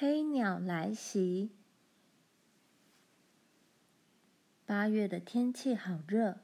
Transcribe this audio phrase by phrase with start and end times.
[0.00, 1.50] 黑鸟来袭。
[4.64, 6.38] 八月的天气好热，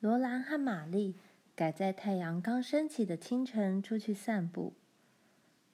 [0.00, 1.14] 罗兰和玛丽
[1.54, 4.72] 赶在太阳刚升起的清晨出去散步。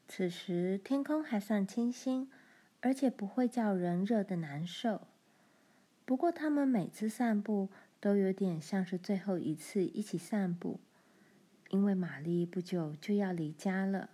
[0.09, 2.29] 此时天空还算清新，
[2.80, 5.03] 而且不会叫人热得难受。
[6.05, 7.69] 不过他们每次散步
[8.01, 10.81] 都有点像是最后一次一起散步，
[11.71, 14.10] 因为玛丽不久就要离家了。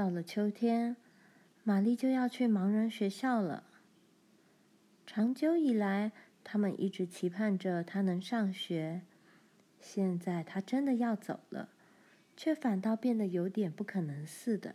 [0.00, 0.96] 到了秋天，
[1.62, 3.64] 玛丽就要去盲人学校了。
[5.06, 9.02] 长久以来，他们一直期盼着她能上学。
[9.78, 11.68] 现在她真的要走了，
[12.34, 14.74] 却反倒变得有点不可能似的。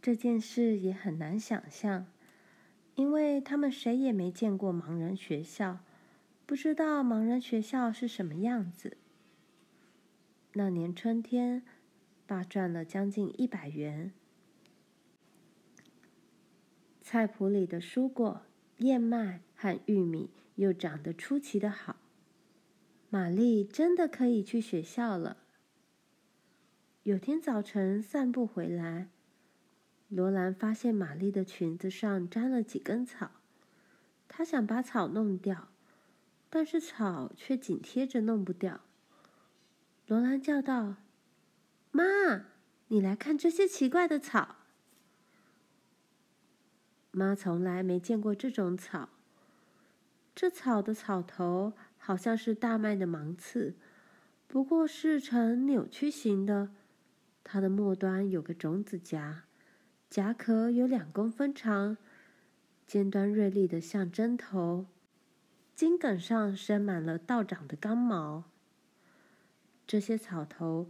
[0.00, 2.08] 这件事也很难想象，
[2.96, 5.84] 因为他们谁也没见过盲人学校，
[6.46, 8.96] 不知道盲人学校是什么样子。
[10.54, 11.62] 那年春天，
[12.32, 14.10] 爸赚了将近一百元。
[17.02, 18.40] 菜圃里的蔬果、
[18.78, 21.96] 燕麦和玉米又长得出奇的好。
[23.10, 25.36] 玛丽真的可以去学校了。
[27.02, 29.10] 有天早晨散步回来，
[30.08, 33.32] 罗兰发现玛丽的裙子上沾了几根草，
[34.26, 35.68] 她想把草弄掉，
[36.48, 38.80] 但是草却紧贴着弄不掉。
[40.06, 40.96] 罗兰叫道。
[41.92, 42.02] 妈，
[42.88, 44.56] 你来看这些奇怪的草。
[47.10, 49.10] 妈从来没见过这种草。
[50.34, 53.74] 这草的草头好像是大麦的芒刺，
[54.48, 56.70] 不过是呈扭曲形的。
[57.44, 59.42] 它的末端有个种子荚，
[60.08, 61.98] 荚壳有两公分长，
[62.86, 64.86] 尖端锐利的像针头，
[65.76, 68.44] 茎梗上生满了倒长的刚毛。
[69.86, 70.88] 这些草头。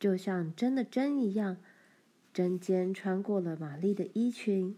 [0.00, 1.58] 就像针的针一样，
[2.32, 4.74] 针尖穿过了玛丽的衣裙，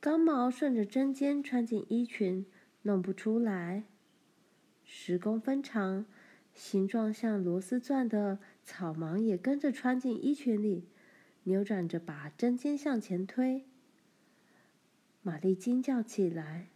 [0.00, 2.44] 刚毛顺着针尖穿进衣裙，
[2.82, 3.84] 弄不出来。
[4.84, 6.04] 十公分长，
[6.52, 10.88] 形状像螺丝钻的草芒也跟着穿进衣裙里，
[11.44, 13.64] 扭转着把针尖向前推。
[15.22, 16.66] 玛丽惊叫起来：“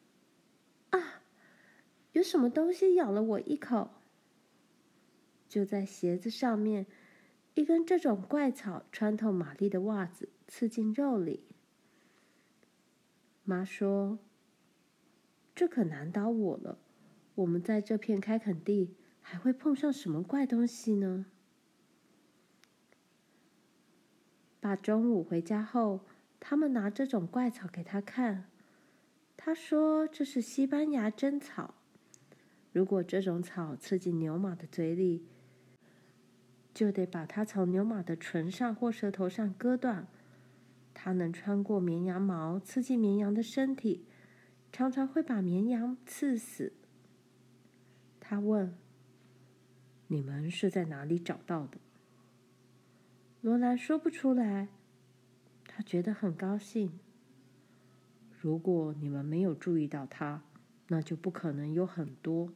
[0.91, 1.20] 啊！
[2.12, 3.91] 有什么东西咬了我一口！”
[5.50, 6.86] 就在鞋子上面。
[7.56, 11.42] 一根这种怪草穿透玛丽的袜子，刺进肉里。
[13.44, 14.18] 妈说
[15.56, 16.78] ：“这可难倒我了。
[17.34, 21.24] 我们在这片开垦地，还会碰上什么怪东西呢？”
[24.60, 26.00] 爸中午回家后，
[26.38, 28.50] 他们拿这种怪草给他看。
[29.34, 31.72] 他说：“这是西班牙针草。
[32.74, 35.24] 如果这种草刺进牛马的嘴里，”
[36.76, 40.06] 就得把它从牛马的唇上或舌头上割断。
[40.92, 44.04] 它能穿过绵羊毛，刺进绵羊的身体，
[44.70, 46.75] 常常会把绵羊刺死。
[48.20, 48.76] 他问
[50.09, 51.78] ：“你们是在哪里找到的？”
[53.41, 54.69] 罗兰说不出来。
[55.66, 57.00] 他觉得很高兴。
[58.38, 60.42] 如果你们没有注意到它，
[60.88, 62.53] 那就不可能有很多。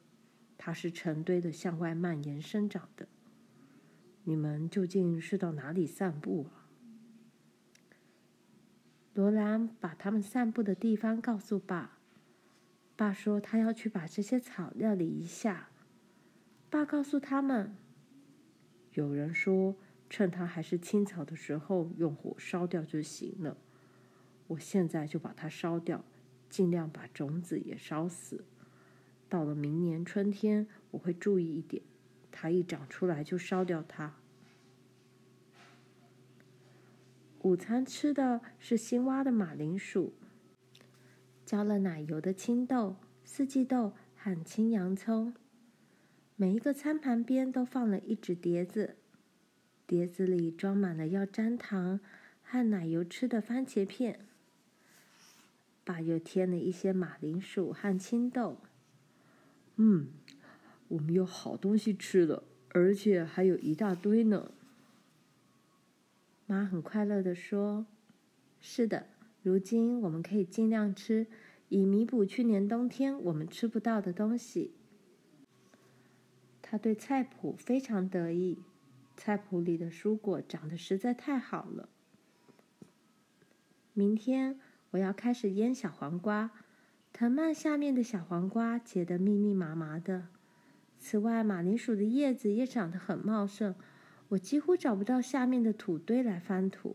[0.58, 3.08] 它是成堆的向外蔓延生长的。
[4.24, 6.68] 你们究竟是到哪里散步啊？
[9.14, 11.98] 罗兰把他们散步的地方告诉爸。
[12.96, 15.70] 爸说他要去把这些草料理一下。
[16.68, 17.74] 爸告诉他们，
[18.92, 19.74] 有人说
[20.08, 23.56] 趁它还是青草的时候用火烧掉就行了。
[24.48, 26.04] 我现在就把它烧掉，
[26.48, 28.44] 尽量把种子也烧死。
[29.28, 31.82] 到了明年春天，我会注意一点。
[32.32, 34.14] 它一长出来就烧掉它。
[37.42, 40.12] 午餐吃的是新挖的马铃薯、
[41.46, 45.34] 浇了奶油的青豆、四季豆和青洋葱。
[46.36, 48.96] 每一个餐盘边都放了一只碟子，
[49.86, 52.00] 碟子里装满了要沾糖
[52.42, 54.20] 和奶油吃的番茄片。
[55.82, 58.58] 爸又添了一些马铃薯和青豆。
[59.76, 60.08] 嗯。
[60.90, 64.50] 我们有好东西吃了，而且还有一大堆呢。
[66.46, 67.86] 妈很快乐地说
[68.60, 69.06] ：“是的，
[69.44, 71.28] 如今我们可以尽量吃，
[71.68, 74.72] 以弥补去年冬天我们吃不到的东西。”
[76.60, 78.58] 他对菜圃非常得意，
[79.16, 81.88] 菜圃里的蔬果长得实在太好了。
[83.94, 84.58] 明天
[84.90, 86.50] 我要开始腌小黄瓜，
[87.12, 90.26] 藤蔓下面的小黄瓜结得密密麻麻的。
[91.00, 93.74] 此外，马铃薯的叶子也长得很茂盛，
[94.28, 96.94] 我几乎找不到下面的土堆来翻土。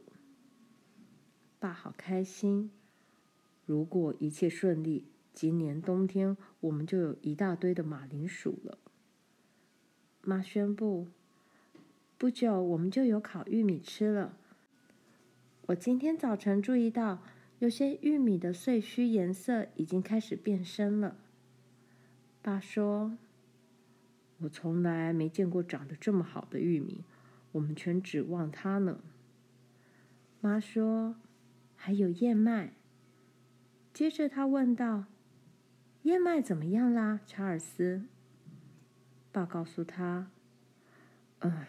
[1.60, 2.70] 爸好开心，
[3.66, 8.78] 如果一切顺利，今年冬天我们就有一大堆的马铃薯了。
[10.22, 11.08] 妈宣布，
[12.20, 14.38] 不久我们就有烤玉米吃了。
[15.66, 17.24] 我今天早晨注意到，
[17.58, 21.16] 有些玉米的穗须颜色已经开始变深了。
[22.44, 23.18] 爸说
[24.40, 27.04] ：“我从来没见过长得这么好的玉米，
[27.54, 29.00] 我们全指望它呢。”
[30.42, 31.16] 妈说
[31.76, 32.74] ：“还有燕麦。”
[33.94, 35.06] 接着他问道
[36.04, 38.04] ：“燕麦怎么样啦，查尔斯？”
[39.32, 40.30] 爸告诉他
[41.40, 41.68] ：“唉，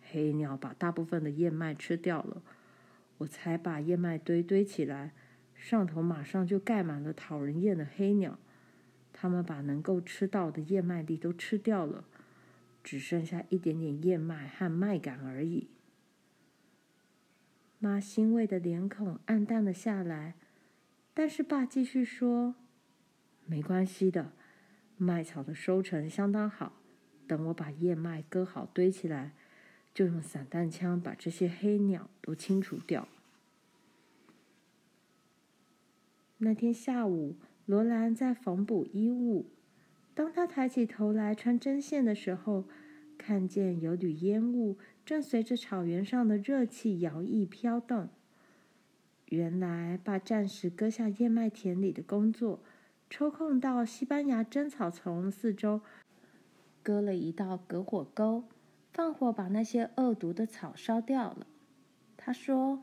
[0.00, 2.42] 黑鸟把大部分的燕麦吃掉了。
[3.18, 5.12] 我才把燕麦堆堆起来，
[5.54, 8.38] 上头马上就盖满了讨人厌的黑鸟。”
[9.22, 12.04] 他们把能够吃到的燕麦粒都吃掉了，
[12.82, 15.68] 只剩下一点点燕麦和麦秆而已。
[17.78, 20.34] 妈欣慰的脸孔黯淡了下来，
[21.14, 22.56] 但是爸继续说
[23.46, 24.32] ：“没关系的，
[24.96, 26.72] 麦草的收成相当好。
[27.28, 29.36] 等我把燕麦割好堆起来，
[29.94, 33.06] 就用散弹枪把这些黑鸟都清除掉。”
[36.38, 37.36] 那天下午。
[37.66, 39.46] 罗兰在缝补衣物。
[40.14, 42.64] 当他抬起头来穿针线的时候，
[43.16, 48.08] 看见有缕烟雾正随着草原上的热气摇曳飘动。
[49.26, 52.60] 原来，爸暂时搁下燕麦田里的工作，
[53.08, 55.80] 抽空到西班牙针草丛四周
[56.82, 58.44] 割了一道隔火沟，
[58.92, 61.46] 放火把那些恶毒的草烧掉了。
[62.16, 62.82] 他说。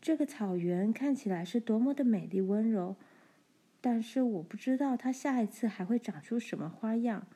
[0.00, 2.96] 这个草原看起来是多么的美丽温柔，
[3.80, 7.26] 但是我不知道它下一次还会长出什么花样。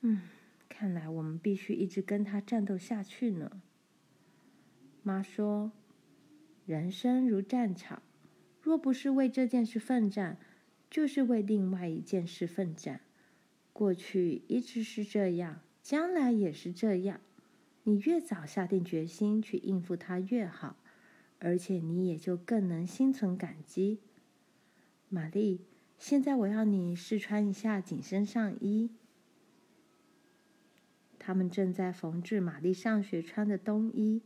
[0.00, 0.22] 嗯，
[0.68, 3.62] 看来我们必须一直跟它战斗下去呢。
[5.02, 5.72] 妈说
[6.66, 8.02] ：“人生如战场，
[8.60, 10.36] 若不是为这件事奋战，
[10.90, 13.00] 就是为另外一件事奋战。
[13.72, 17.20] 过去一直是这样，将来也是这样。
[17.84, 20.76] 你越早下定决心去应付它，越好。”
[21.40, 24.00] 而且你也就更能心存感激，
[25.08, 25.60] 玛丽。
[25.98, 28.90] 现在我要你试穿一下紧身上衣。
[31.18, 34.22] 他们正在缝制玛丽上学穿的冬衣。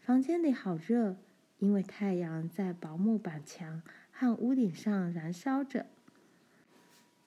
[0.00, 1.16] 房间里好热，
[1.58, 5.86] 因为太阳在薄木板墙和屋顶上燃烧着。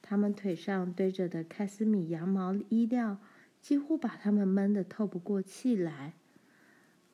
[0.02, 3.20] 他们腿上堆着的开司米羊毛衣料，
[3.62, 6.14] 几乎把他们闷得透不过气来。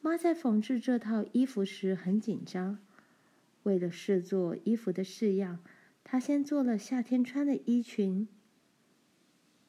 [0.08, 2.80] 妈在缝制这套衣服时很紧张，
[3.64, 5.60] 为了试做衣服的式样，
[6.06, 8.26] 她先做了夏天穿的衣裙。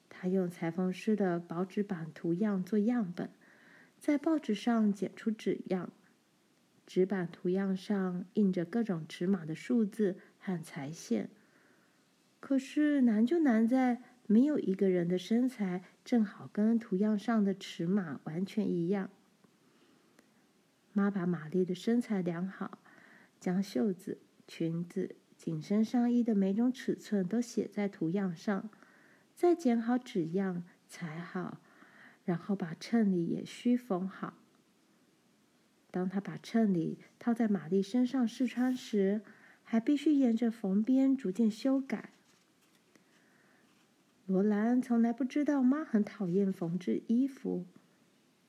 [0.08, 3.30] 她用裁缝师的薄纸板图样做样本，
[3.98, 5.90] 在报纸上剪出纸样。
[6.86, 11.30] 纸板图样上印着各种尺码的数字和裁线。
[12.38, 19.10] 可是难就难在没有一个人的身材正好跟图样上的尺码完全一样。
[20.98, 22.78] 妈把玛丽的身材量好，
[23.38, 24.18] 将袖子、
[24.48, 28.68] 裙子、紧身上衣的每种尺寸都写在图样上，
[29.32, 31.60] 再剪好纸样，裁好，
[32.24, 34.34] 然后把衬里也需缝好。
[35.92, 39.20] 当她把衬里套在玛丽身上试穿时，
[39.62, 42.10] 还必须沿着缝边逐渐修改。
[44.26, 47.64] 罗兰从来不知道妈很讨厌缝制衣服，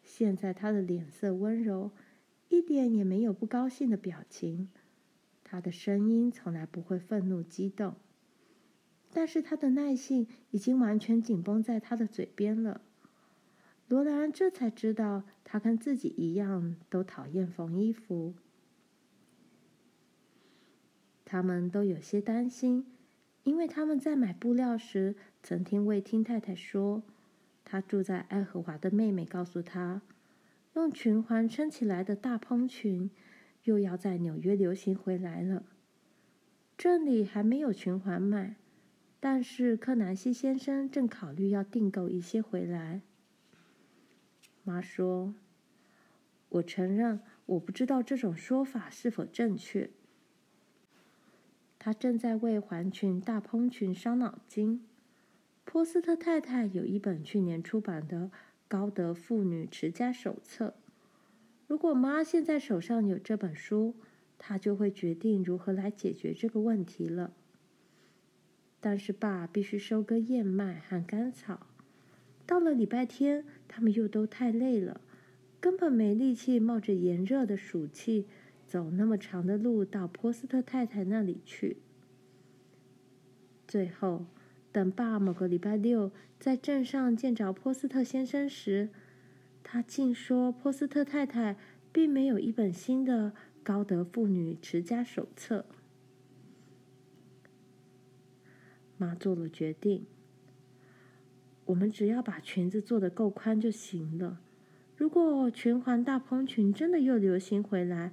[0.02, 1.92] 现在她的脸色温柔。
[2.50, 4.70] 一点也没有不高兴的表情，
[5.44, 7.96] 他的声音从来不会愤怒激动，
[9.14, 12.82] 但是他的耐性已经完全紧绷在他的嘴边了。
[13.88, 18.34] 罗兰这才知道，他跟自己一样都讨厌缝衣服。
[21.26, 22.86] 他们都有些担心，
[23.44, 27.04] 因为他们在买布料时曾听魏听太太说，
[27.64, 30.02] 她住在爱荷华的妹妹告诉她。
[30.74, 33.10] 用裙环撑起来的大蓬裙，
[33.64, 35.64] 又要在纽约流行回来了。
[36.78, 38.56] 这里还没有裙环卖，
[39.20, 43.02] 但是柯南西先生正考虑要订购一些回来。
[44.64, 45.34] 妈说
[46.50, 49.90] ：“我承认，我不知道这种说法是否正确。”
[51.80, 54.86] 她正在为环裙大蓬裙伤脑筋。
[55.66, 58.32] 波斯特太太有一本去年出版的。
[58.70, 60.76] 高德妇女持家手册。
[61.68, 63.96] 如果妈现在手上有这本书，
[64.38, 67.34] 她就会决定如何来解决这个问题了。
[68.80, 71.68] 但是爸必须收割燕麦和甘草，
[72.46, 75.02] 到了礼拜天，他们又都太累了，
[75.60, 78.28] 根本没力气冒着炎热的暑气
[78.66, 81.78] 走那么长的路到波斯特太太那里去。
[83.68, 84.26] 最后，
[84.72, 88.90] 等爸某个礼拜六在镇上见着波斯特先生时，
[89.64, 91.58] 他竟说波斯特太太
[91.92, 93.34] 并没有一本新的
[93.64, 95.66] 高德妇女持家手册。
[98.98, 100.06] 妈做了决定。
[101.66, 104.42] 我们只要把裙子做得够宽就行了。
[104.98, 108.12] 如果裙环大蓬裙真的又流行回来，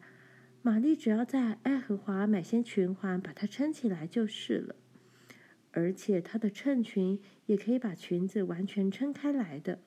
[0.62, 4.76] 玛丽只要在爱荷华买些裙环，把它撑起来就是了。
[5.76, 9.78] 而且她的衬裙也可以把裙子完全撑开来的。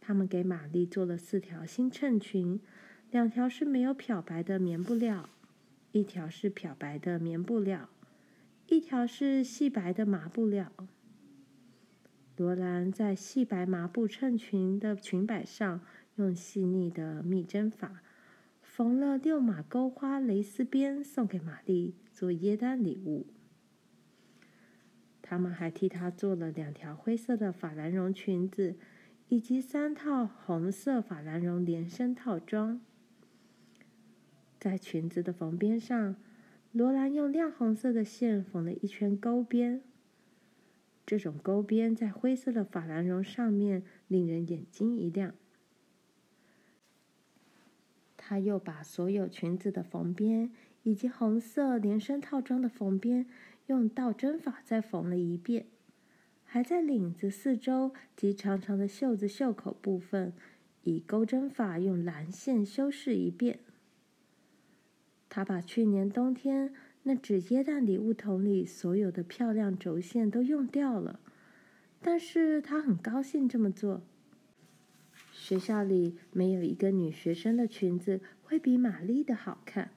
[0.00, 2.58] 他们给玛丽做了四条新衬裙，
[3.10, 5.28] 两条是没有漂白的棉布料，
[5.92, 7.90] 一条是漂白的棉布料，
[8.68, 10.72] 一条是细白的麻布料。
[12.38, 15.82] 罗兰在细白麻布衬裙的裙摆上，
[16.16, 18.02] 用细腻的密针法
[18.62, 23.26] 缝了六码钩花蕾丝边，送给玛丽做耶诞礼物。
[25.26, 28.76] 他们还替她做了两条灰色的法兰绒裙子，
[29.28, 32.78] 以及三套红色法兰绒连身套装。
[34.60, 36.16] 在裙子的缝边上，
[36.72, 39.80] 罗兰用亮红色的线缝了一圈钩边。
[41.06, 45.34] 这种钩边在灰色的法兰绒上面，令人眼睛一亮。
[48.18, 50.50] 他又把所有裙子的缝边
[50.82, 53.26] 以及红色连身套装的缝边
[53.66, 55.66] 用倒针法再缝了一遍，
[56.44, 60.32] 还在领子四周及长长的袖子袖口部分
[60.82, 63.60] 以钩针法用蓝线修饰一遍。
[65.28, 66.74] 他把去年冬天。
[67.06, 71.20] 那纸耶诞礼物桶里所有的漂亮轴线都用掉了，
[72.00, 74.02] 但是他很高兴这么做。
[75.30, 79.90] 学校里没有一个女学生的裙子会比玛丽的好看。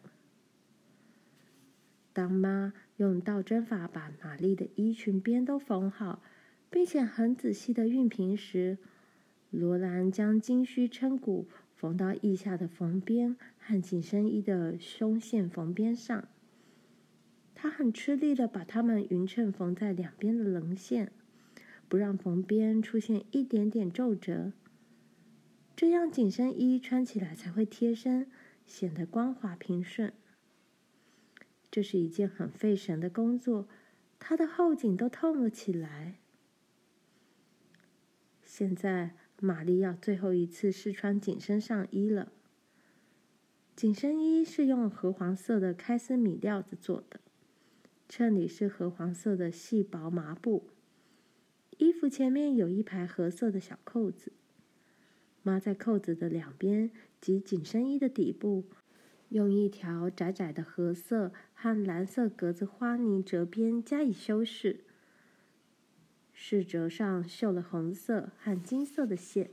[2.12, 6.22] 当妈用倒针法把玛丽的衣裙边都缝好，
[6.70, 8.77] 并且很仔细的熨平时，
[9.51, 16.27] 罗兰将金须撑骨缝到腋下的缝边和紧身衣的胸线缝边上。
[17.54, 21.12] 他很吃力的把它们匀称缝在两边的棱线，
[21.88, 24.54] 不让缝边出现一点点皱褶。
[25.75, 28.27] 这样紧身衣穿起来才会贴身，
[28.66, 30.12] 显得光滑平顺。
[31.70, 33.68] 这是一件很费神的工作，
[34.20, 36.16] 他的后颈都痛了起来。
[38.44, 42.32] 现在玛丽要最后一次试穿紧身上衣了。
[43.76, 47.20] 紧身衣是用鹅黄色的开司米料子做的。
[48.10, 50.70] 衬里是鹅黄色的细薄麻布，
[51.78, 54.32] 衣服前面有一排褐色的小扣子。
[55.44, 56.90] 妈在扣子的两边
[57.22, 58.66] 及紧身衣的底部，
[59.29, 64.81] 用一条窄窄的褐色和蓝色格子花呢折边加以修饰。
[66.34, 69.50] 饰折上绣了红色和金色的线。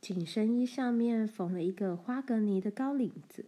[0.00, 3.46] 紧身衣上面缝了一个花格呢的高领子。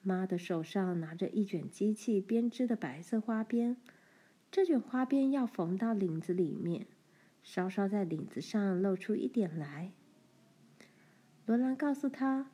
[0.00, 3.76] 妈的手上拿着一卷机器编织的白色花边，
[4.50, 6.86] 这卷花边要缝到领子里面，
[7.42, 9.90] 稍稍在领子上露出一点来。
[11.44, 12.48] 罗兰告诉她：“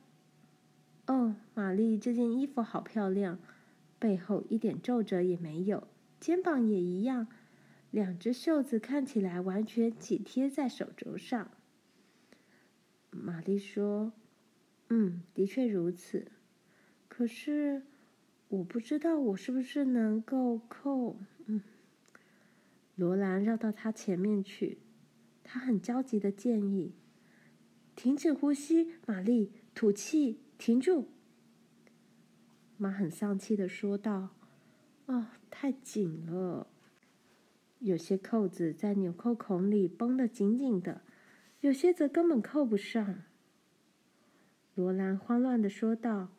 [1.07, 3.39] 哦，玛丽，这件衣服好漂亮，
[3.99, 5.87] 背后一点皱褶也没有，
[6.19, 7.27] 肩膀也一样，
[7.91, 11.51] 两只袖子看起来完全紧贴在手肘上。”
[13.11, 14.13] 玛丽说
[14.89, 16.31] ：“嗯，的确如此。”
[17.07, 17.83] 可是，
[18.49, 21.17] 我不知道我是不是能够扣。
[21.45, 21.61] 嗯，
[22.95, 24.79] 罗兰绕到他前面去，
[25.43, 26.93] 他很焦急的建议
[27.95, 31.09] ：“停止呼吸，玛丽，吐气，停住。”
[32.77, 34.29] 妈很丧气的说道
[35.07, 36.67] ：“哦，太紧了，
[37.79, 41.01] 有些扣子在纽扣孔里绷得紧紧的，
[41.61, 43.23] 有些则根本扣不上。”
[44.75, 46.29] 罗兰慌乱的说道。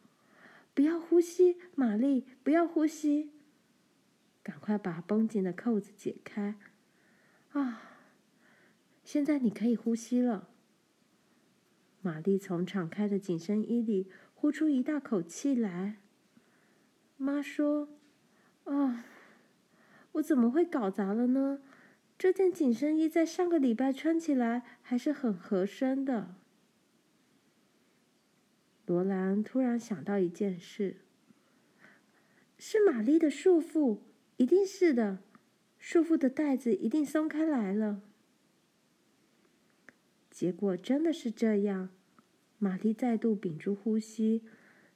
[0.74, 3.30] 不要呼吸，玛丽，不要呼吸！
[4.42, 6.58] 赶快把绷紧的扣子解开。
[7.52, 7.80] 啊，
[9.02, 10.50] 现在你可以呼吸了。
[12.06, 15.96] 玛丽从敞开的紧身衣里呼出一大口气来。
[17.16, 17.88] 妈说
[18.62, 19.04] ：“啊，
[20.12, 21.60] 我怎么会搞砸了呢？
[22.16, 26.36] 这件紧身衣在上个礼拜穿起来还是很合身的。”
[28.86, 30.98] 罗兰突然想到一件事：
[32.56, 33.98] 是玛丽的束缚，
[34.36, 35.18] 一定是的。
[35.80, 38.02] 束缚的带子一定松开来了。”
[40.30, 41.88] 结果真的是这样，
[42.58, 44.42] 玛丽再度屏住呼吸，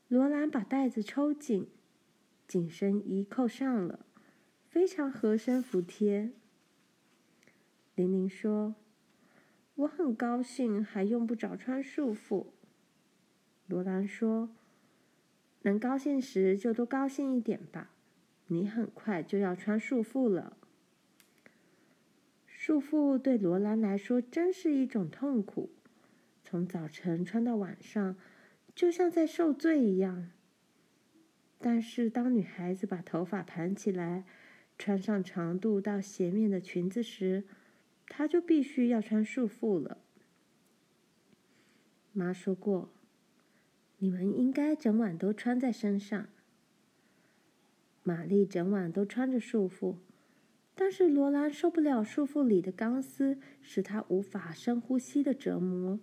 [0.08, 1.68] 罗兰把带子抽紧，
[2.48, 4.06] 紧身衣扣上了，
[4.68, 6.30] 非常合身服帖。
[7.94, 8.74] 玲玲说
[9.76, 12.46] ：“我很高兴，还用不着穿束缚。”
[13.68, 14.48] 罗兰说
[15.62, 17.90] ：“能高兴时就多高兴一点吧，
[18.46, 20.56] 你很快就要穿束缚了。”
[22.46, 25.70] 束缚对罗兰来说真是一种痛苦，
[26.50, 28.16] 从早晨穿到晚上，
[28.74, 30.32] 就像在受罪一样。
[31.60, 34.24] 但是当女孩子把头发盘起来，
[34.76, 37.44] 穿上长度到鞋面的裙子时，
[38.08, 39.98] 她就必须要穿束缚了。
[42.12, 42.90] 妈说过，
[43.98, 46.26] 你们应该整晚都穿在身上。
[48.02, 49.98] 玛丽整晚都穿着束缚。
[50.74, 56.00] 但是罗兰受不了束缚里的钢丝，使她无法深呼吸的折磨。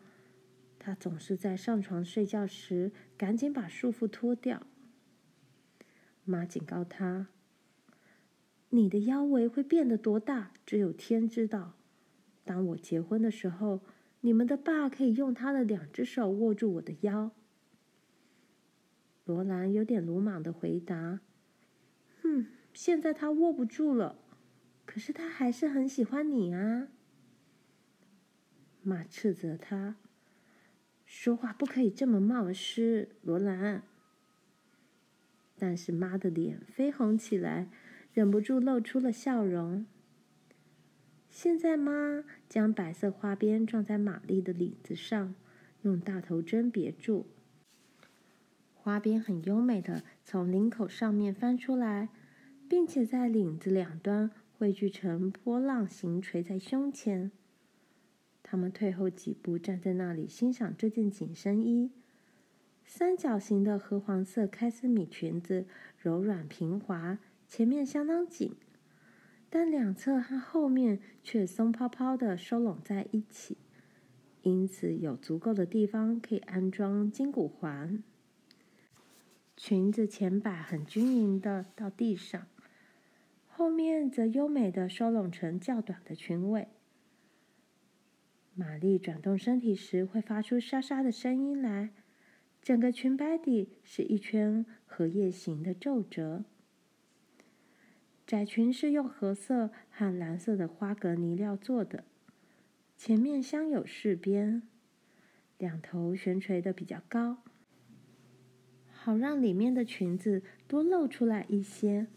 [0.87, 4.65] 他总是在上床睡觉时赶紧把束缚脱掉。
[6.23, 7.27] 妈警告他
[8.71, 11.73] ：“你的腰围会变得多大，只有天知道。
[12.45, 13.81] 当我结婚的时候，
[14.21, 17.31] 你们的爸可以用他的两只手握住我的腰。”
[19.25, 21.19] 罗兰有点鲁莽的回答
[22.23, 24.17] ：“哼，现在他握不住了。”
[24.87, 26.87] 可是他还是很喜欢你啊！
[28.81, 29.97] 妈斥责他，
[31.19, 33.81] 说话不可以这么冒失，罗兰。
[35.57, 37.69] 但是妈的脸绯红起来，
[38.13, 39.87] 忍不住露出了笑容。
[41.27, 45.33] 现在妈将白色花边装在玛丽的领子上，
[45.81, 47.25] 用大头针别住。
[48.75, 52.09] 花边很优美的从领口上面翻出来，
[52.69, 54.29] 并且在领子两端。
[54.55, 57.31] 汇聚成波浪形垂在胸前。
[58.49, 61.91] 他们退后几步，站在那里欣赏这件紧身衣。
[62.85, 65.65] 三角形的褐黄色开司米裙子
[65.97, 68.55] 柔软平滑，前面相当紧，
[69.49, 73.57] 但两侧和后面却松泡泡的收拢在一起，
[74.43, 78.01] 因此有足够的地方可以安装金骨环。
[79.57, 82.47] 裙子前摆很均匀的到地上。
[83.49, 86.69] 后面则优美的收拢成较短的裙尾。
[88.59, 91.91] 玛丽转动身体时会发出沙沙的声音来。
[92.59, 96.43] 整个裙摆底是一圈荷叶形的皱褶。
[98.25, 102.03] 窄裙是用褐色和蓝色的花格呢料做的，
[102.97, 104.63] 前面镶有饰边，
[105.59, 107.37] 两头悬垂的比较高，
[108.91, 112.07] 好让里面的裙子多露出来一些。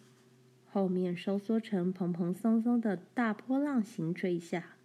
[0.65, 4.77] 后面收缩成蓬蓬松松的大波浪形垂下，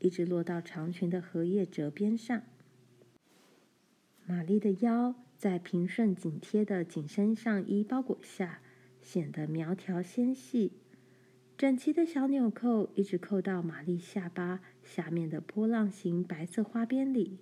[0.00, 2.42] 一直落到长裙的荷叶褶边上。
[4.26, 8.60] 玛丽的腰在平顺紧贴的紧身上衣包裹下，
[9.00, 10.72] 显得苗条纤细。
[11.56, 17.38] 整齐的小纽扣一直扣到玛丽下巴下面的波浪形白色花边里。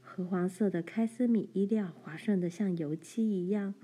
[0.00, 3.74] 褐黄色的开司米衣料滑顺的像油漆一样。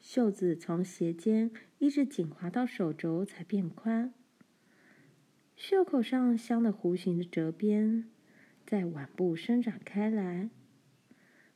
[0.00, 4.14] 袖子从鞋尖一直紧滑到手肘才变宽，
[5.56, 8.04] 袖口上镶了弧形的折边，
[8.66, 10.50] 在腕部伸展开来，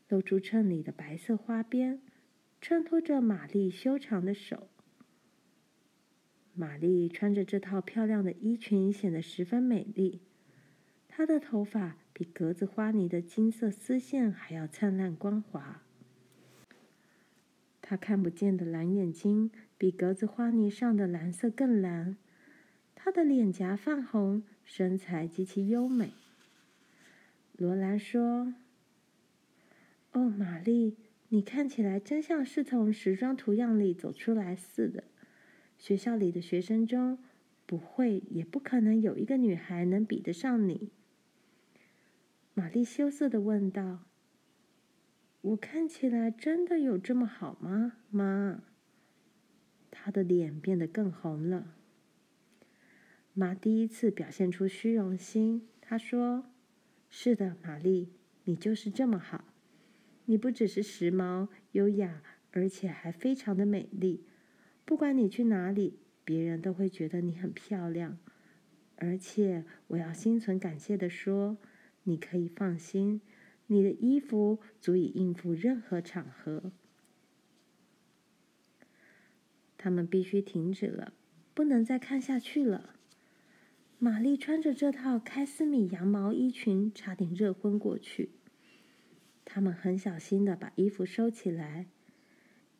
[0.09, 2.01] 露出衬里的白色花边，
[2.61, 4.69] 衬托着玛丽修长的手。
[6.55, 10.23] 玛丽穿着这套漂亮的衣裙，显得十分美丽。
[11.09, 15.83] 她的头发比格子花呢的金色丝线还要灿烂光滑。
[17.83, 22.17] 她看不见的蓝眼睛比格子花呢上的蓝色更蓝。
[23.09, 26.13] 她的脸颊泛红，身材极其优美。
[27.57, 28.53] 罗兰说
[30.13, 30.99] ：“哦，玛丽，
[31.31, 35.05] 你看起来真像是从时装图样里走出来似的。
[35.79, 37.19] 学校里的学生中，
[37.65, 40.91] 不会也不可能有一个女孩能比得上你。”
[42.53, 44.01] 玛丽羞涩地问道。
[45.41, 48.61] 我看起来真的有这么好吗，妈？
[49.91, 51.77] 她的脸变得更红了。
[53.39, 56.47] 妈第一次表现出虚荣心，她说
[57.09, 58.09] ：“是的，玛丽，
[58.47, 59.45] 你就是这么好。
[60.25, 62.21] 你不只是时髦、优雅，
[62.51, 64.25] 而且还非常的美丽。
[64.85, 68.19] 不管你去哪里，别人都会觉得你很漂亮。
[68.97, 71.59] 而且，我要心存感谢的说，
[72.03, 73.21] 你可以放心。”
[73.71, 76.73] 你的衣服足以应付任何场合。
[79.77, 81.13] 他们必须停止了，
[81.55, 82.98] 不能再看下去了。
[84.01, 88.31] 玛丽穿着这套开司米羊毛衣裙，差点热昏过去。
[89.45, 91.89] 他们很小心的把衣服收起来，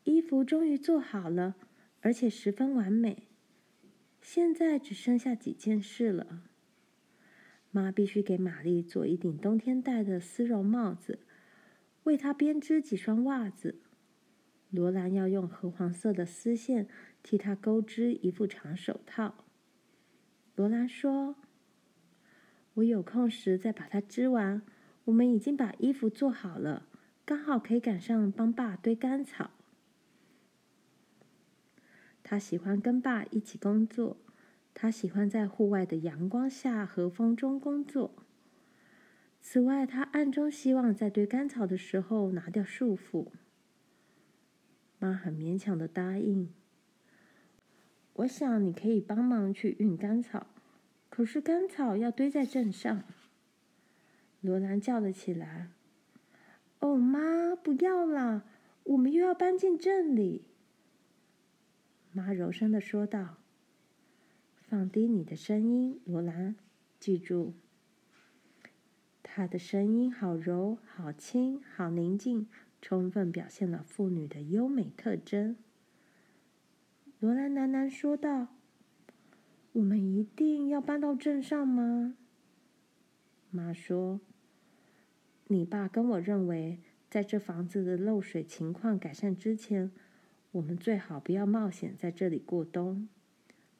[0.05, 1.57] 衣服终于做好了，
[2.03, 3.27] 而且十分完美。
[4.21, 6.45] 现在只剩下几件事了。
[7.73, 11.19] 妈必须给玛丽做一顶冬天戴的丝绒帽子，
[12.05, 13.81] 为她编织几双袜子。
[14.71, 16.87] 罗兰要用褐黄色的丝线
[17.25, 19.47] 替她钩织一副长手套。
[20.59, 21.37] 罗兰说
[22.75, 24.61] ：“我有空时再把它织完。
[25.05, 26.89] 我们已经把衣服做好了，
[27.25, 29.53] 刚好可以赶上帮爸堆干草。”
[32.25, 34.17] 他喜欢跟爸一起工作，
[34.75, 38.11] 他喜欢在户外的阳光下和风中工作。
[39.41, 43.29] 此外，他暗中希望在堆干草的时候拿掉束缚。
[44.99, 46.53] 妈很勉强的答应。
[48.19, 50.49] 我想你可以帮忙去运干草，
[51.09, 53.05] 可是干草要堆在镇上。
[54.41, 55.69] 罗兰叫了起来
[56.81, 58.45] ：“哦，妈，不要啦！
[58.83, 60.47] 我们又要搬进镇里。”
[62.11, 63.37] 妈柔声的说道
[64.69, 66.57] ：“放低你的声音，罗兰，
[66.99, 67.55] 记住。”
[69.23, 72.49] 她的声音好柔、好轻、好宁静，
[72.83, 75.57] 充分表现了妇女的优美特征。
[77.21, 78.49] 罗兰喃喃说道
[79.73, 82.17] ：“我们一定要搬到镇上吗？”
[83.51, 84.21] 妈说
[85.49, 86.79] ：“你爸跟我认为，
[87.11, 89.91] 在这房子的漏水情况改善之前。”
[90.53, 93.07] 我们最好不要冒险在这里过冬。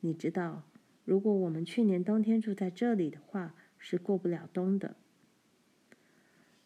[0.01, 0.65] 你知道，
[1.07, 4.95] 如果我们去年冬天住在这里的话，是过不了冬的。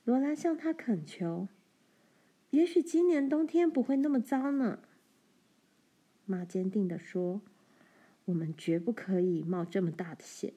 [0.05, 1.47] 罗兰向他恳求
[2.51, 4.81] ：“也许今年冬天不会那么糟呢。”
[6.25, 7.43] 妈坚定地说
[8.27, 10.53] ：“我们绝不可以冒这么大的险。”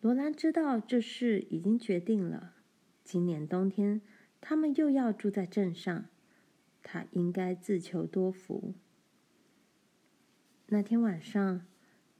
[0.00, 2.54] 罗兰知道这事已经决定了。
[3.02, 4.00] 今年冬天，
[4.40, 6.06] 他们又要住在镇上。
[6.82, 8.74] 他应该自求多福。
[10.68, 11.66] 那天晚上，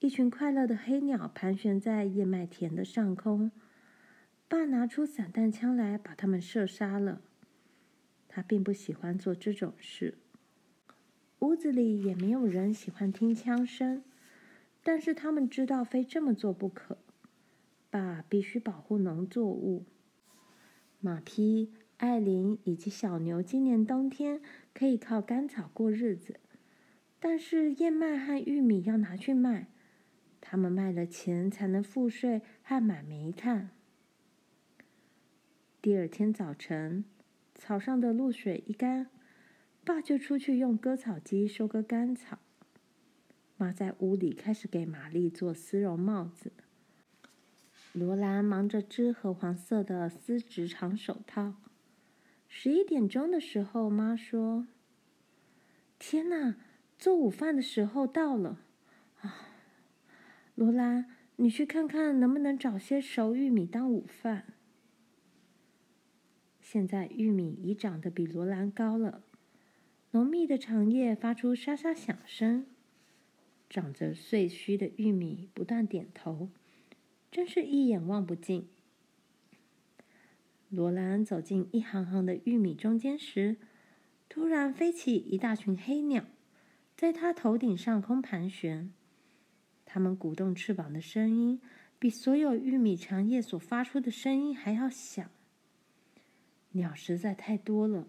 [0.00, 3.52] 一群快乐的黑鸟盘旋在燕麦田的上空。
[4.48, 7.20] 爸拿出散弹枪来，把它们射杀了。
[8.28, 10.18] 他并不喜欢做这种事。
[11.40, 14.02] 屋子里也没有人喜欢听枪声，
[14.82, 16.98] 但是他们知道非这么做不可。
[17.90, 19.84] 爸必须保护农作物。
[21.00, 21.72] 马匹。
[21.98, 24.42] 艾琳以及小牛今年冬天
[24.74, 26.38] 可以靠干草过日子，
[27.18, 29.68] 但是燕麦和玉米要拿去卖，
[30.38, 33.70] 他们卖了钱才能付税和买煤炭。
[35.80, 37.06] 第二天早晨，
[37.54, 39.06] 草上的露水一干，
[39.86, 42.40] 爸就出去用割草机收割干草。
[43.56, 46.50] 妈在屋里开始给玛丽做丝绒帽子。
[47.92, 51.54] 罗兰忙着织褐黄色的丝质长手套。
[52.48, 54.66] 十一点钟的时候，妈说
[56.00, 56.56] ：“天哪，
[56.98, 58.58] 做午饭的时候到了
[59.20, 59.50] 啊！
[60.56, 64.54] 罗兰，你去看看能不能找些熟玉米当午饭。”
[66.60, 69.22] 现在玉米已长得比罗兰高了，
[70.16, 72.64] 浓密的长叶发出沙沙响声，
[73.68, 76.48] 长着穗须的玉米不断点头，
[77.30, 78.66] 真是一眼望不尽。
[80.70, 83.58] 罗兰走进一行行的玉米中间时，
[84.26, 86.24] 突然飞起一大群黑鸟，
[86.96, 88.90] 在他头顶上空盘旋。
[89.84, 91.60] 它们鼓动翅膀的声音，
[91.98, 95.30] 比所有玉米长叶所发出的声音还要响。
[96.70, 98.08] 鸟实在太多了，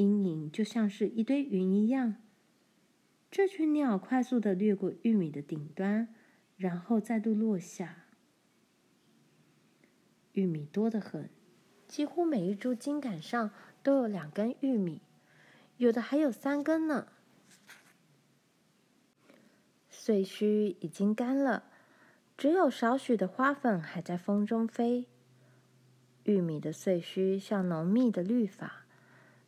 [0.00, 2.16] 阴影就像是一堆云一样。
[3.30, 6.08] 这群鸟快速的掠过玉米的顶端，
[6.56, 8.06] 然后再度落下。
[10.32, 11.28] 玉米多得很。
[11.86, 13.50] 几乎每一株茎杆上
[13.82, 15.02] 都有两根玉米，
[15.76, 17.08] 有的还有三根呢。
[19.90, 21.64] 穗须已经干了，
[22.38, 25.08] 只有少许的花粉还在风中飞。
[26.24, 28.79] 玉米的穗须像浓密的绿发，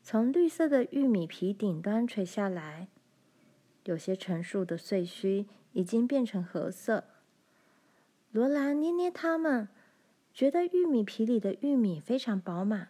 [0.02, 2.88] 从绿色的玉米皮顶端垂下来。
[3.84, 7.04] 有些成熟的穗须已经变成褐色。
[8.30, 9.68] 罗兰捏捏它们。
[10.34, 12.88] 觉得玉米皮里的玉米非常饱满。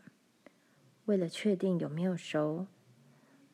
[1.06, 2.68] 为了确定有没有熟，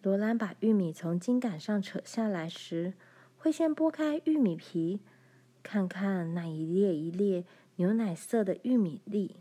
[0.02, 2.92] 罗兰把玉米从茎杆上扯下来时，
[3.38, 5.00] 会先剥开玉米皮，
[5.62, 9.36] 看看那一列一列牛奶色的玉米粒。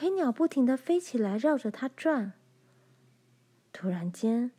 [0.00, 2.32] 黑鸟不停地飞起来，绕着它转。
[3.70, 4.50] 突然间，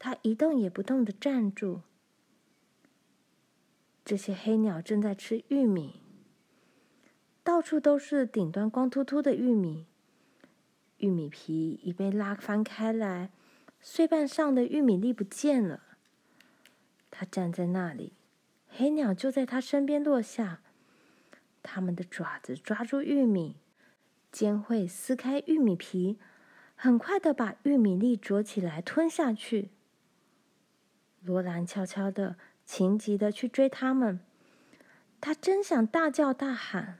[0.00, 1.82] 它一动也不动地站住。
[4.04, 6.00] 这些黑鸟正在吃玉米，
[7.44, 9.86] 到处都是顶端光秃秃的玉米，
[10.96, 13.30] 玉米皮已被拉翻开来，
[13.80, 15.84] 碎瓣上的玉米粒不见了。
[17.12, 18.14] 它站在那里，
[18.68, 20.62] 黑鸟就在它身边落下，
[21.62, 23.58] 它们的爪子抓住玉米。
[24.34, 26.18] 尖喙撕开玉米皮，
[26.74, 29.70] 很快的把玉米粒啄起来吞下去。
[31.22, 34.18] 罗兰悄悄的、情急的去追他们，
[35.20, 36.98] 他真想大叫大喊。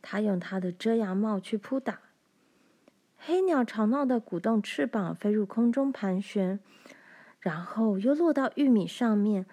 [0.00, 2.02] 他用他的遮阳帽去扑打
[3.16, 6.60] 黑鸟，吵闹的鼓动翅膀飞入空中盘旋，
[7.40, 9.44] 然后又落到玉米上面，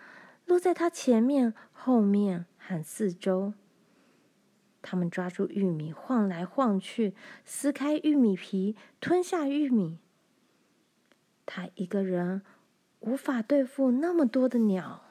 [0.45, 3.55] 落在他前面、后面和四周。
[4.87, 9.97] 他们抓住玉米，晃来晃去，撕开玉米皮，吞下玉米。
[11.43, 12.43] 他一个人
[12.99, 15.01] 无法对付那么多的鸟。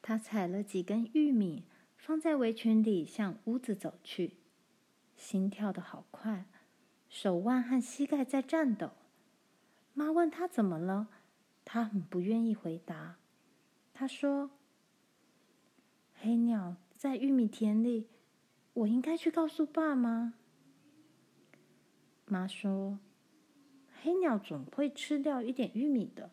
[0.00, 4.38] 他采了几根玉米，放在围裙里，向屋子走去，
[5.14, 6.46] 心跳得好快，
[7.10, 8.92] 手腕和膝盖在颤抖。
[9.92, 11.08] 妈问他怎么了，
[11.62, 13.16] 他很不愿意回答。
[13.92, 14.50] 他说
[16.16, 18.06] ：“黑鸟。”在玉米田里，
[18.74, 20.34] 我应该去告诉爸吗？
[22.26, 23.00] 妈说
[24.00, 26.30] ：“黑鸟总会吃掉一点玉米的，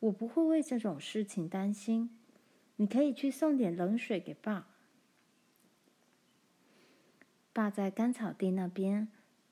[0.00, 2.18] 我不会为这种事情担心。
[2.76, 4.68] 你可以去送点冷水给爸。”
[7.52, 9.08] 爸在干草地那边，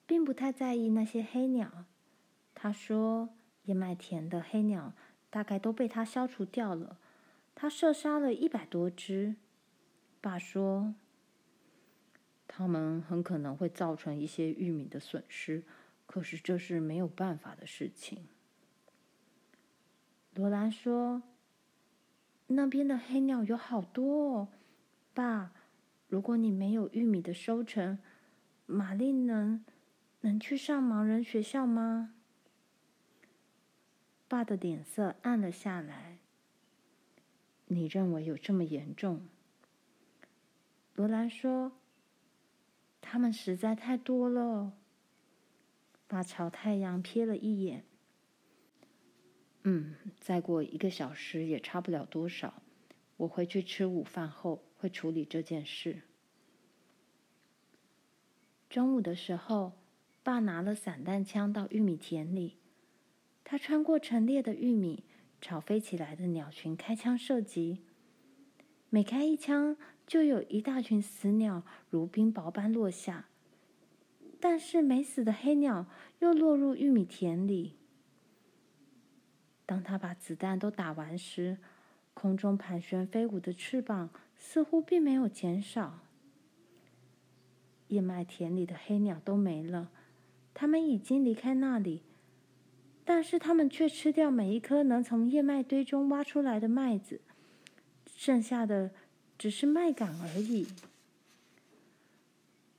[0.07, 1.85] 并不太在意那些黑鸟。
[2.55, 3.29] 他说
[3.69, 4.95] ：“燕麦田的黑鸟
[5.29, 6.97] 大概都被他消除掉了，
[7.55, 9.37] 他射杀了一百多只。”
[10.25, 10.95] 爸说
[12.49, 15.65] ：“他们很可能会造成一些玉米的损失，
[16.07, 18.27] 可是这是没有办法的事情。”
[20.33, 21.23] 罗兰说
[22.49, 24.49] ：“那边的黑鸟有好多哦，
[25.13, 25.53] 爸，
[26.09, 27.99] 如果你没有玉米的收成，
[28.65, 29.63] 玛丽能
[30.23, 32.15] 能去上盲人学校吗？”
[34.27, 36.17] 爸的脸色暗了下来。
[37.69, 39.29] “你认为有这么严重？”
[40.95, 41.73] 罗兰说
[43.03, 44.73] ：“他们实在太多了。”
[46.07, 47.85] 爸朝太阳瞥了一眼。
[49.65, 52.63] “嗯，再过一个小时也差不了多少。
[53.17, 56.03] 我回去吃午饭后会处理这件事。”
[58.71, 59.73] 中午的时候，
[60.23, 62.59] 爸拿了散弹枪到玉米田里，
[63.43, 65.05] 他穿过陈列的玉米，
[65.41, 67.85] 朝飞起来的鸟群开枪射击。
[68.91, 73.27] 每开一枪，就有一大群死鸟如冰雹般落下，
[74.39, 75.87] 但是没死的黑鸟
[76.19, 77.77] 又落入玉米田里。
[79.65, 81.57] 当他把子弹都打完时，
[82.13, 86.01] 空中盘旋飞舞的翅膀似乎并没有减少。
[87.89, 89.91] 燕麦田里的黑鸟都没了，
[90.53, 92.03] 它们已经离开那里，
[93.07, 97.23] 但是它们却吃掉每一颗能从燕麦堆中挖出来的麦子，
[98.15, 98.91] 剩下的。
[99.39, 100.67] 只是麦稈而已。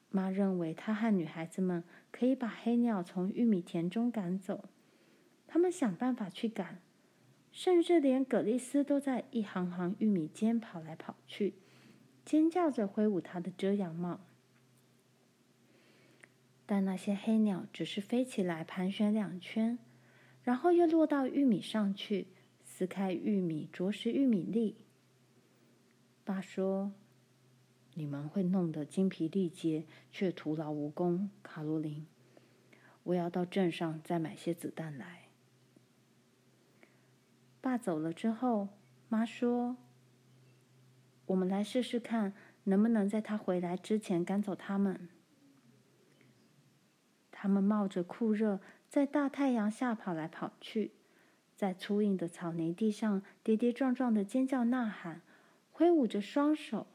[0.09, 4.69] 妈认为她和女孩子们可以把黑鸟从玉米田中赶走。
[5.47, 6.81] 他们想办法去赶，
[7.51, 11.53] 甚至连葛丽丝都在一行行玉米间跑来跑去，
[12.25, 14.19] 尖叫着挥舞她的遮阳帽。
[16.65, 19.77] 但那些黑鸟只是飞起来盘旋两圈，
[20.43, 22.27] 然后又落到玉米上去，
[22.63, 24.75] 撕开玉米，啄食玉米粒。
[26.25, 26.91] 爸说
[27.93, 32.07] ：“你们会弄得精疲力竭，却徒劳无功。”卡罗琳，
[33.03, 35.29] 我要到镇上再买些子弹来。
[37.61, 38.69] 爸走了之后，
[39.07, 39.77] 妈说
[41.27, 42.33] ：“我们来试试看，
[42.63, 45.07] 能不能在他回来之前赶走他们。”
[47.31, 48.59] 他们冒着酷热，
[48.89, 50.93] 在大太阳下跑来跑去，
[51.55, 55.21] 在粗硬的草泥地上跌跌撞撞的尖叫呐喊。
[55.77, 56.87] 挥舞着双手，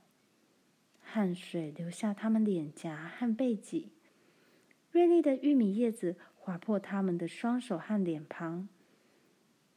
[1.02, 3.92] 汗水流下他们脸颊和背脊，
[4.90, 8.70] 锐利的玉米叶子划破他们的双手和脸庞。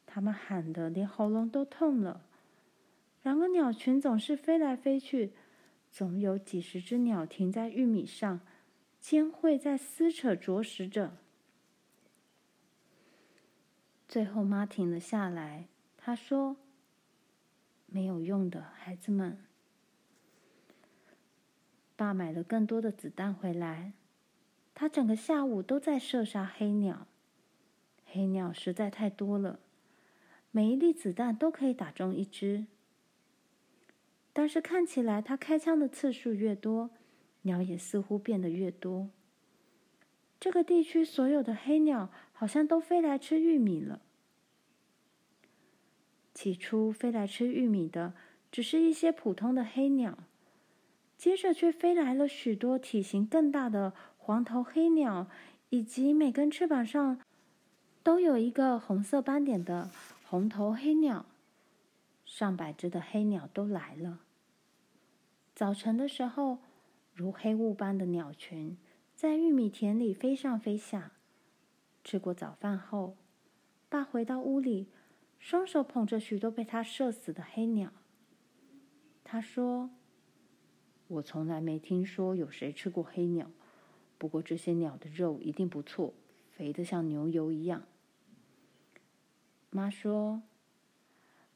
[0.05, 2.25] 他们喊得连喉咙都痛了。
[3.21, 5.33] 然而鸟群总是飞来飞去，
[5.91, 8.39] 总有几十只鸟停在玉米上，
[9.01, 11.17] 尖喙在撕扯啄食着。
[14.07, 16.55] 最后，妈停了下来，她说。
[17.93, 19.37] 没有用的，孩子们。
[21.95, 23.93] 爸买了更多的子弹回来，
[24.73, 27.05] 他整个下午都在射杀黑鸟。
[28.07, 29.59] 黑鸟实在太多了，
[30.49, 32.65] 每一粒子弹都可以打中一只。
[34.33, 36.89] 但是看起来，他开枪的次数越多，
[37.43, 39.11] 鸟也似乎变得越多。
[40.39, 44.01] 这个地区所有的黑鸟好像都飞来吃玉米了。
[46.33, 48.13] 起初飞来吃玉米的
[48.51, 50.17] 只是一些普通的黑鸟，
[51.17, 55.27] 接着却飞来了许多体型更大的黄头黑鸟，
[55.69, 57.19] 以及每根翅膀上
[58.01, 59.89] 都有一个红色斑点的
[60.25, 61.25] 红头黑鸟。
[62.25, 64.19] 上百只的黑鸟都来了。
[65.53, 66.57] 早晨的时候，
[67.13, 68.77] 如黑雾般的鸟群。
[69.15, 71.11] 在玉米田里飞上飞下。
[72.03, 73.15] 吃过早饭后，
[73.87, 74.87] 爸回到屋里，
[75.43, 77.91] 双手捧着许多被他射死的黑鸟。
[79.25, 79.89] 他说
[81.09, 83.51] ：“我从来没听说有谁吃过黑鸟，
[84.17, 86.13] 不过这些鸟的肉一定不错，
[86.53, 87.83] 肥得像牛油一样。”
[89.69, 90.43] 妈说：“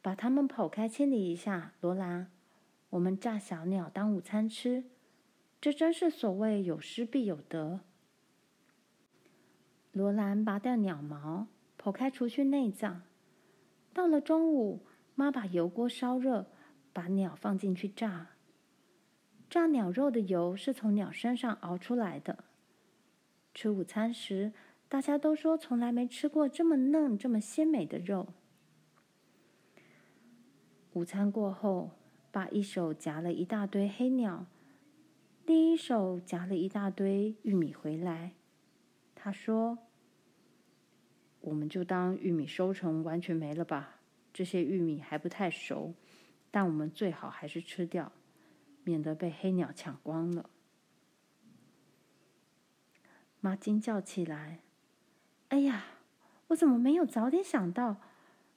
[0.03, 2.29] 把它们剖开清理一下，罗兰，
[2.89, 4.83] 我们炸小鸟当午餐吃。”
[5.61, 7.79] 这真是所谓有失必有得。
[9.93, 11.47] 罗兰拔掉鸟毛，
[11.81, 13.03] 剖开除去内脏。
[13.97, 16.45] 到了中午，妈把油锅烧热，
[16.93, 18.27] 把鸟放进去炸。
[19.49, 22.43] 炸鸟肉的油是从鸟身上熬出来的。
[23.55, 24.53] 吃午餐时，
[24.87, 28.27] 大家都说从来没吃过这么嫩、这么鲜美的肉。
[30.93, 31.89] 午餐过后，
[32.31, 34.45] 爸一手夹了一大堆黑鸟。
[35.47, 38.33] 另一手夹了一大堆玉米回来，
[39.15, 39.79] 他说
[41.47, 44.01] ：“我们就当玉米收成完全没了吧。
[44.33, 45.93] 这些玉米还不太熟，
[46.51, 48.11] 但我们最好还是吃掉，
[48.83, 50.49] 免得被黑鸟抢光了。”
[53.39, 54.59] 妈惊叫起来
[55.47, 55.85] ：“哎呀，
[56.47, 58.01] 我怎么没有早点想到？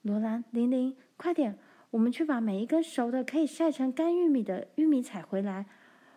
[0.03, 1.57] 罗兰、玲玲，快点，
[1.91, 5.67] 我们去把每一根熟的可以晒成干玉米的玉米采回来。”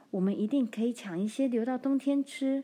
[0.09, 2.63] 我们一定可以抢一些留到冬天吃。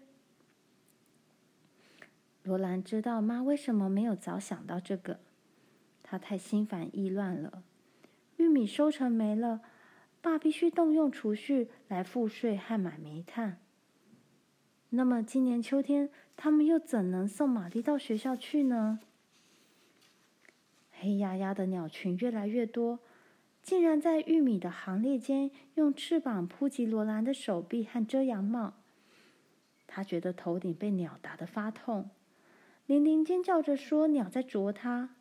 [2.50, 5.20] 罗兰知道妈为什么没有早想到这个，
[6.02, 7.62] 她太心烦意乱了。
[8.38, 9.62] 玉米收成没了，
[10.20, 13.60] 爸必须动用储蓄来付税和买煤炭。
[14.90, 19.00] 那么今年秋天，他们又怎能送玛丽到学校去呢？
[20.90, 22.98] 黑压压的鸟群越来越多。
[23.62, 28.74] 竟然在玉米的行列间用翅膀扑击罗兰的手臂和遮阳帽，
[29.86, 32.10] 他觉得头顶被鸟打得发痛。
[32.90, 35.18] 玲玲尖叫着说：“鸟在啄它。”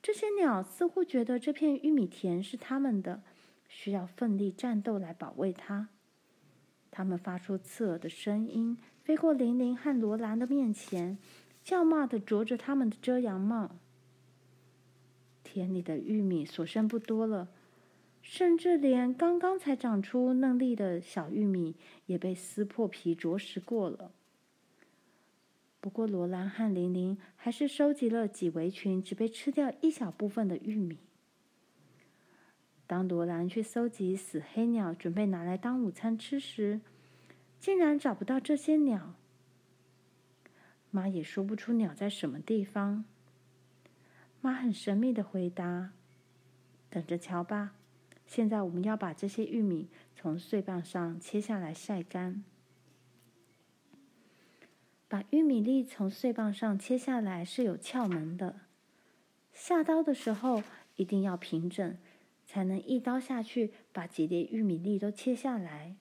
[0.00, 3.24] 这些鸟似乎觉得这片玉米田是他们的，
[3.66, 5.88] 需要奋力战斗来保卫它。
[6.92, 11.18] 它们发出刺耳的声音，飞过玲玲和罗兰的面前，
[11.64, 13.74] 叫骂地啄着他们的遮阳帽。
[15.42, 17.48] 田里的玉米所剩不多了，
[18.22, 21.74] 甚至连刚刚才长出嫩绿的小玉米
[22.06, 24.12] 也被撕破皮啄食过了。
[25.84, 30.96] 不过，罗兰和玲玲还是收集了几围裙只被吃掉一小部分的玉米。
[32.86, 36.80] 当罗兰去搜集死黑鸟，准备拿来当午餐吃时，
[37.60, 39.12] 竟然找不到这些鸟。
[40.90, 43.04] 妈也说不出鸟在什么地方。
[44.40, 45.92] 妈很神秘的回答
[46.88, 47.74] ：“等着瞧吧，
[48.26, 52.42] 现在我们要把这些玉米从穗棒上切下来晒干。
[55.08, 58.60] 把玉米粒从穗棒上切下来是有窍门的，
[59.52, 60.62] 下刀的时候
[60.96, 61.96] 一定要平整，
[62.44, 65.96] 才能一刀下去把几粒玉米粒都切下来。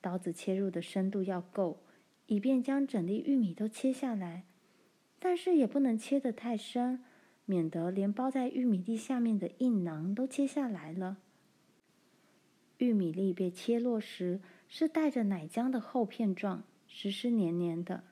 [0.00, 1.82] 刀子切入的深度要够，
[2.26, 4.44] 以便将整粒玉米都切下来。”
[5.20, 7.02] 但是也不能切得太深，
[7.44, 11.16] 免得连包在玉米粒下面的硬囊都切下来了。
[12.76, 18.02] 玉米粒被切落时是带着奶浆的厚片状，湿湿黏黏的。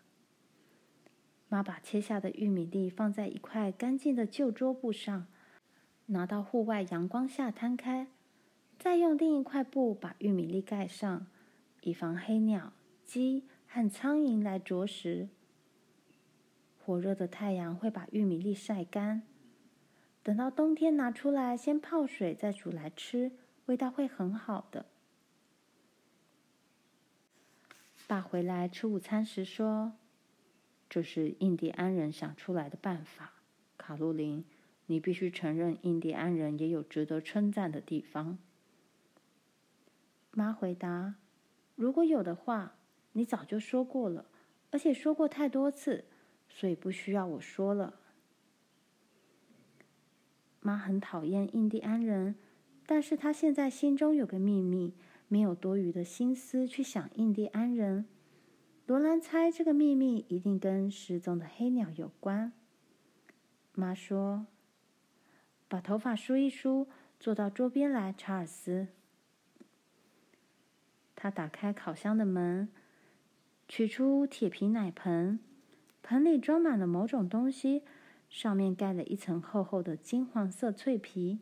[1.48, 5.26] 妈把切下的玉米粒放在一块干净的旧桌布上，
[6.06, 8.08] 拿到户外阳光下摊开，
[8.78, 11.26] 再用另一块布把玉米粒盖上，
[11.82, 12.72] 以防黑鸟、
[13.04, 15.28] 鸡和苍蝇来啄食。
[16.78, 19.22] 火热的太阳会把玉米粒晒干，
[20.22, 23.32] 等到冬天拿出来，先泡水再煮来吃，
[23.66, 24.86] 味道会很好的。
[28.06, 29.94] 爸回来吃午餐时说
[30.88, 33.32] ：“这是印第安人想出来的办法。”
[33.76, 34.44] 卡洛琳，
[34.86, 38.38] 你必须承认，印第安人也有值得称赞的地方。
[40.30, 41.16] 妈回答
[41.74, 42.76] ：“如果有的话，
[43.12, 44.26] 你早就说过了，
[44.70, 46.04] 而且说过太多次。”
[46.48, 47.98] 所以不需要我说了。
[50.60, 52.36] 妈很讨厌印第安人，
[52.86, 54.94] 但是她现在心中有个秘密，
[55.28, 58.06] 没有多余的心思去想印第安人。
[58.86, 62.52] 罗兰猜这个秘密一定跟失踪的黑鸟有关。
[63.74, 64.46] 妈说
[65.68, 68.88] ：“把头发梳一梳，坐到桌边来，查尔斯。”
[71.16, 72.68] 他打开烤箱的门，
[73.66, 75.40] 取出铁皮奶盆，
[76.02, 77.82] 盆里装满了某种东西，
[78.28, 81.40] 上面盖了一层厚厚的金黄色脆皮。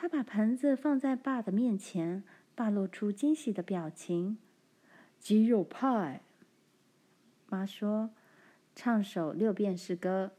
[0.00, 2.24] 他把盆子放在爸的面前，
[2.54, 4.38] 爸露出惊喜的表情。
[5.18, 6.22] 鸡肉派，
[7.50, 8.08] 妈说，
[8.74, 10.30] 唱首六便士歌。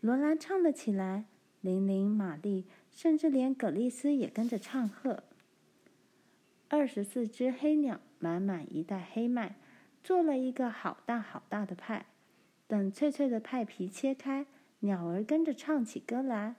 [0.00, 1.24] 罗兰唱了起来，
[1.62, 5.24] 琳琳、玛丽，甚至连葛丽丝也跟着唱和。
[6.68, 9.56] 二十四只黑鸟，满满一袋黑麦，
[10.04, 12.06] 做了一个好大好大的派。
[12.68, 14.46] 等脆脆的派皮切开，
[14.78, 16.54] 鸟儿跟着唱起歌来。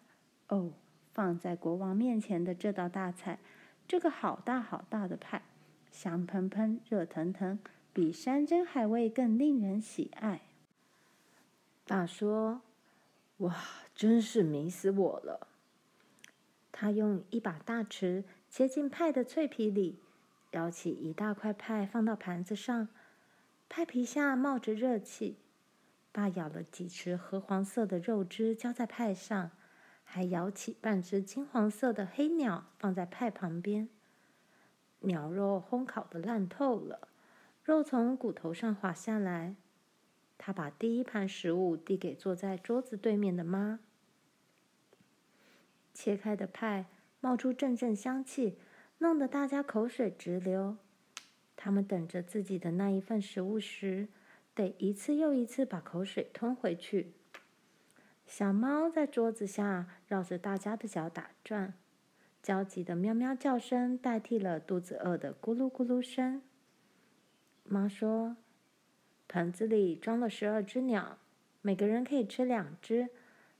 [0.49, 0.73] 哦，
[1.13, 3.39] 放在国王面前的这道大菜，
[3.87, 5.41] 这个好大好大的派，
[5.91, 7.59] 香喷喷、热腾腾，
[7.93, 10.41] 比山珍海味更令人喜爱。
[11.85, 12.61] 爸说。
[13.37, 13.55] 哇，
[13.95, 15.47] 真是迷死我了！
[16.71, 19.99] 他用一把大匙切进派的脆皮里，
[20.51, 22.87] 舀起一大块派放到盘子上，
[23.67, 25.37] 派皮下冒着热气。
[26.11, 29.51] 爸舀了几匙褐黄色的肉汁浇在派上，
[30.03, 33.89] 还舀起半只金黄色的黑鸟放在派旁边。
[34.99, 37.07] 鸟肉烘烤的烂透了，
[37.63, 39.55] 肉从骨头上滑下来。
[40.37, 43.79] 他把第一盘食物递给坐在桌子对面的妈。
[45.93, 46.87] 切开的派
[47.19, 48.57] 冒出阵阵香气，
[48.97, 50.77] 弄得大家口水直流。
[51.55, 54.09] 他们等着自己的那一份食物时，
[54.53, 57.13] 得一次又一次把口水吞回去。
[58.25, 61.73] 小猫在桌子下绕着大家的脚打转，
[62.41, 66.41] 焦急的喵喵叫声代替了肚子饿的咕噜咕噜声。
[67.63, 68.35] 妈说。
[69.29, 71.17] 盆子里装了十二只鸟，
[71.63, 73.09] 每个人可以吃两只，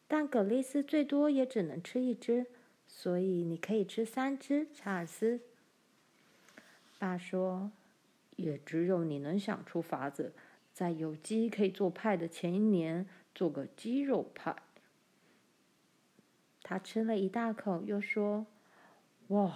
[0.07, 2.45] 但葛丽丝最多也只能吃一只，
[2.85, 4.67] 所以你可以吃三只。
[4.71, 5.41] 查尔斯，
[6.99, 7.71] 爸说，
[8.35, 10.33] 也只有你能想出法子，
[10.71, 14.55] 在有鸡可以做派的前一年做个鸡肉派。
[16.61, 18.45] 他吃了一大口，又说
[19.27, 19.53] ：“哇，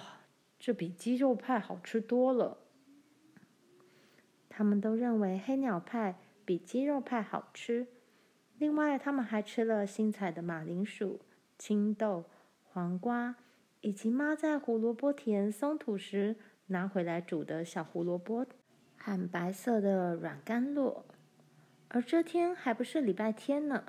[0.59, 2.57] 这比鸡肉派好吃多了。”
[4.49, 7.87] 他们都认为黑鸟派比鸡肉派好吃。
[8.57, 11.21] 另外，他们还吃了新采的马铃薯、
[11.59, 12.25] 青豆、
[12.63, 13.35] 黄瓜，
[13.81, 18.45] 以及妈在胡萝卜田松土时拿回来煮的小胡萝卜
[18.97, 21.03] 和白色的软甘酪。
[21.89, 23.83] 而这天还不是礼拜天呢。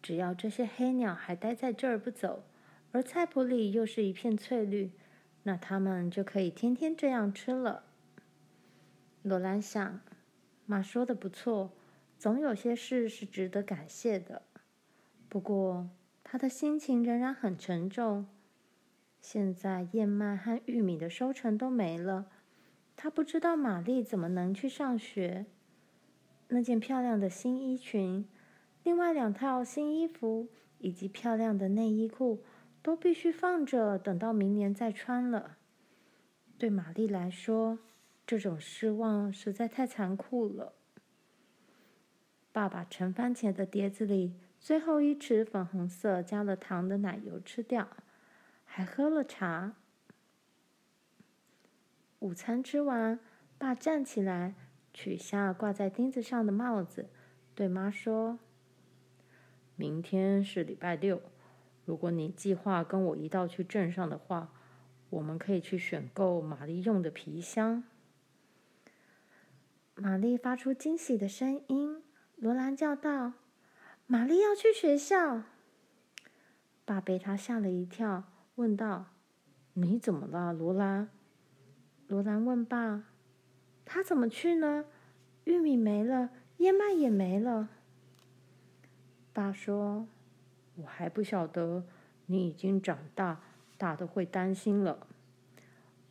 [0.00, 2.44] 只要这些黑鸟还待在这儿不走，
[2.92, 4.92] 而菜谱里又是一片翠绿，
[5.42, 7.84] 那他们就可以天天这样吃了。
[9.22, 10.00] 罗兰想，
[10.66, 11.72] 妈说的不错，
[12.18, 14.42] 总有些事是值得感谢的。
[15.28, 15.90] 不过，
[16.22, 18.26] 他的心情仍然很沉重。
[19.20, 22.30] 现在燕麦和玉米的收成都没了，
[22.94, 25.46] 他不知道玛丽怎么能去上学。
[26.48, 28.26] 那件漂亮的新衣裙，
[28.82, 32.42] 另外两套新衣服以及漂亮的内衣裤，
[32.82, 35.58] 都必须放着，等到明年再穿了。
[36.56, 37.78] 对玛丽来说，
[38.26, 40.72] 这种失望实在太残酷了。
[42.50, 47.88] 爸爸盛番茄的碟子里最后一匙粉红色加了糖的奶油吃掉，
[48.64, 49.76] 还喝了茶。
[52.18, 53.20] 午餐吃完，
[53.58, 54.54] 爸站起来，
[55.00, 57.08] 取下挂在钉子上的帽子，
[57.54, 58.40] 对妈说
[59.76, 61.22] ：“明天是礼拜六，
[61.84, 64.52] 如果你计划跟我一道去镇上的话，
[65.10, 67.84] 我们可以去选购玛丽用的皮箱。”
[69.94, 72.02] 玛丽发出惊喜的声音，
[72.34, 73.34] 罗兰叫道
[74.08, 75.44] ：“玛丽要去学校。”
[76.84, 78.24] 爸被他吓了一跳，
[78.56, 79.06] 问道
[79.74, 81.08] ：“你怎么了，罗兰？”
[82.08, 83.04] 罗兰问爸
[83.90, 84.84] ：“他怎么去呢？
[85.44, 86.28] 玉米没了，
[86.58, 87.70] 燕麦也没了。”
[89.32, 90.06] 爸说
[90.76, 91.84] ：“我还不晓得，
[92.26, 93.40] 你已经长大，
[93.78, 95.06] 大的会担心了。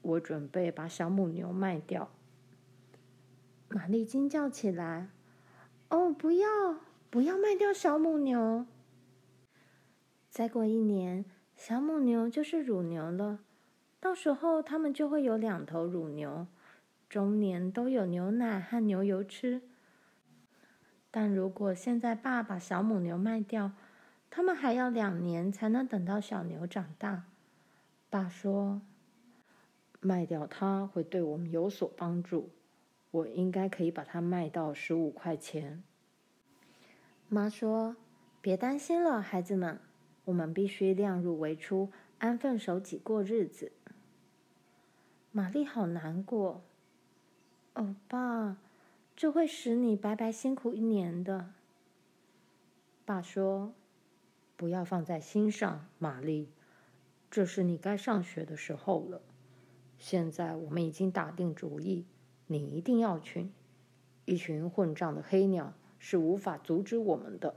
[0.02, 2.10] 我准备把小母牛卖掉。”
[3.70, 5.10] 玛丽惊叫起来
[5.90, 6.48] ：“哦，不要，
[7.12, 8.66] 不要卖掉小母牛！
[10.32, 11.26] 再过一年，
[11.56, 13.40] 小母牛就是乳牛了。
[14.00, 16.48] 到时候，它们就会有两头乳牛，
[17.10, 19.62] 终年都有牛奶和牛油吃。
[21.10, 23.72] 但如果现在爸把小母牛卖掉，
[24.30, 27.24] 他们还要两年才能等到小牛长大。
[28.10, 28.82] 爸说
[30.00, 32.52] ：“卖掉它会对我们有所帮助，
[33.12, 35.82] 我应该可以把它卖到十五块钱。”
[37.30, 37.96] 妈说
[38.42, 39.80] ：“别担心了，孩子们，
[40.26, 43.72] 我们必须量入为出，安分守己过日子。”
[45.32, 46.64] 玛丽好难过。
[47.78, 48.58] 欧巴，
[49.16, 51.52] 这会使你白白辛苦一年的。
[53.06, 53.72] 爸说
[54.58, 56.50] ：“不要放在心上，玛丽，
[57.30, 59.22] 这是你该上学的时候了。
[60.00, 62.08] 现在我们已经打定主意，
[62.48, 63.52] 你一定要去。
[64.26, 67.54] 一群混账的黑鸟是无法阻止我们的。”